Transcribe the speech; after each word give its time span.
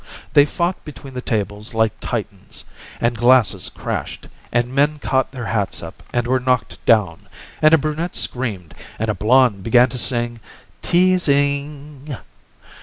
They 0.33 0.45
fought 0.45 0.83
between 0.83 1.13
the 1.13 1.21
tables 1.21 1.75
like 1.75 1.93
Titans, 1.99 2.63
and 2.99 3.15
glasses 3.15 3.69
crashed, 3.69 4.27
and 4.51 4.73
men 4.73 4.97
caught 4.97 5.29
their 5.31 5.45
hats 5.45 5.83
up 5.83 6.01
and 6.11 6.25
were 6.25 6.39
knocked 6.39 6.83
down, 6.87 7.27
and 7.61 7.71
a 7.75 7.77
brunette 7.77 8.15
screamed, 8.15 8.73
and 8.97 9.09
a 9.09 9.13
blonde 9.13 9.61
began 9.61 9.89
to 9.89 9.99
sing 9.99 10.39
"Teasing." 10.81 12.17